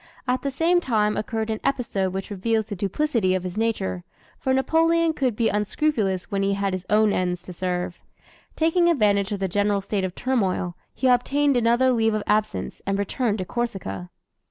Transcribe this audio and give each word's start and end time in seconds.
At 0.27 0.41
the 0.41 0.49
same 0.49 0.81
time 0.81 1.15
occurred 1.15 1.51
an 1.51 1.59
episode 1.63 2.11
which 2.11 2.31
reveals 2.31 2.65
the 2.65 2.75
duplicity 2.75 3.35
of 3.35 3.43
his 3.43 3.55
nature 3.55 4.03
for 4.39 4.51
Napoleon 4.51 5.13
could 5.13 5.35
be 5.35 5.47
unscrupulous 5.49 6.31
when 6.31 6.41
he 6.41 6.55
had 6.55 6.73
his 6.73 6.87
own 6.89 7.13
ends 7.13 7.43
to 7.43 7.53
serve. 7.53 7.99
Taking 8.55 8.89
advantage 8.89 9.31
of 9.31 9.39
the 9.39 9.47
general 9.47 9.79
state 9.79 10.03
of 10.03 10.15
turmoil 10.15 10.75
he 10.95 11.05
obtained 11.05 11.55
another 11.55 11.91
leave 11.91 12.15
of 12.15 12.23
absence, 12.25 12.81
and 12.87 12.97
returned 12.97 13.37
to 13.37 13.45
Corsica. 13.45 14.09